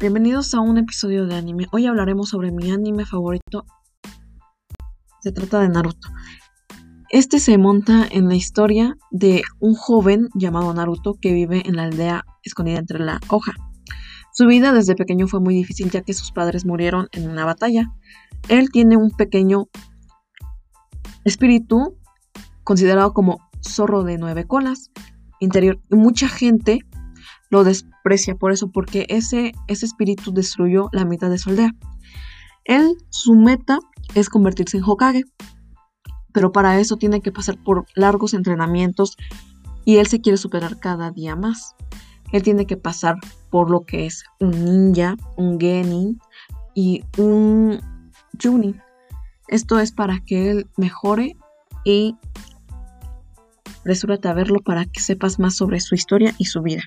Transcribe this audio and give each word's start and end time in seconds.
Bienvenidos 0.00 0.54
a 0.54 0.60
un 0.60 0.78
episodio 0.78 1.26
de 1.26 1.34
anime. 1.34 1.66
Hoy 1.72 1.86
hablaremos 1.86 2.28
sobre 2.28 2.52
mi 2.52 2.70
anime 2.70 3.04
favorito. 3.04 3.66
Se 5.20 5.32
trata 5.32 5.58
de 5.58 5.68
Naruto. 5.68 6.06
Este 7.10 7.40
se 7.40 7.58
monta 7.58 8.06
en 8.08 8.28
la 8.28 8.36
historia 8.36 8.96
de 9.10 9.42
un 9.58 9.74
joven 9.74 10.28
llamado 10.36 10.72
Naruto 10.72 11.14
que 11.20 11.32
vive 11.32 11.64
en 11.66 11.74
la 11.74 11.82
aldea 11.82 12.24
escondida 12.44 12.78
entre 12.78 13.00
la 13.00 13.18
hoja. 13.28 13.54
Su 14.32 14.46
vida 14.46 14.72
desde 14.72 14.94
pequeño 14.94 15.26
fue 15.26 15.40
muy 15.40 15.56
difícil 15.56 15.90
ya 15.90 16.02
que 16.02 16.14
sus 16.14 16.30
padres 16.30 16.64
murieron 16.64 17.08
en 17.10 17.28
una 17.28 17.44
batalla. 17.44 17.92
Él 18.48 18.70
tiene 18.70 18.96
un 18.96 19.10
pequeño 19.10 19.66
espíritu 21.24 21.98
considerado 22.62 23.12
como 23.12 23.40
zorro 23.62 24.04
de 24.04 24.16
nueve 24.16 24.46
colas 24.46 24.92
interior 25.40 25.80
mucha 25.90 26.28
gente 26.28 26.80
lo 27.50 27.64
desprecia 27.64 28.34
por 28.34 28.52
eso, 28.52 28.70
porque 28.70 29.06
ese, 29.08 29.52
ese 29.66 29.86
espíritu 29.86 30.32
destruyó 30.32 30.88
la 30.92 31.04
mitad 31.04 31.30
de 31.30 31.38
su 31.38 31.50
aldea. 31.50 31.74
Él, 32.64 32.96
su 33.10 33.34
meta 33.34 33.78
es 34.14 34.28
convertirse 34.28 34.76
en 34.76 34.84
Hokage, 34.84 35.24
pero 36.32 36.52
para 36.52 36.78
eso 36.78 36.96
tiene 36.96 37.20
que 37.20 37.32
pasar 37.32 37.56
por 37.62 37.86
largos 37.94 38.34
entrenamientos 38.34 39.16
y 39.84 39.96
él 39.96 40.06
se 40.06 40.20
quiere 40.20 40.36
superar 40.36 40.78
cada 40.78 41.10
día 41.10 41.34
más. 41.34 41.74
Él 42.32 42.42
tiene 42.42 42.66
que 42.66 42.76
pasar 42.76 43.16
por 43.50 43.70
lo 43.70 43.86
que 43.86 44.04
es 44.04 44.24
un 44.38 44.50
ninja, 44.64 45.16
un 45.36 45.58
genin 45.58 46.20
y 46.74 47.02
un 47.16 47.80
junin. 48.40 48.80
Esto 49.48 49.80
es 49.80 49.92
para 49.92 50.20
que 50.20 50.50
él 50.50 50.68
mejore 50.76 51.36
y 51.84 52.16
presúrate 53.82 54.28
a 54.28 54.34
verlo 54.34 54.60
para 54.60 54.84
que 54.84 55.00
sepas 55.00 55.38
más 55.38 55.56
sobre 55.56 55.80
su 55.80 55.94
historia 55.94 56.34
y 56.36 56.44
su 56.44 56.60
vida. 56.60 56.82